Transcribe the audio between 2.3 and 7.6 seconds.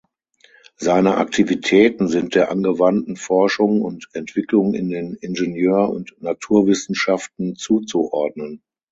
der angewandten Forschung und Entwicklung in den Ingenieur- und Naturwissenschaften